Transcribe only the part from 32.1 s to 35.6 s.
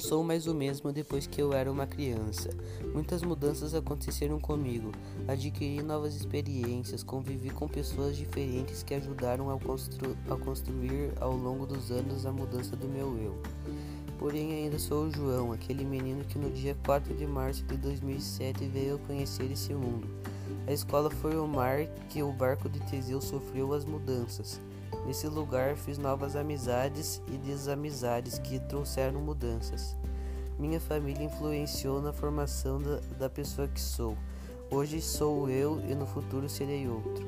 formação da, da pessoa que sou. Hoje sou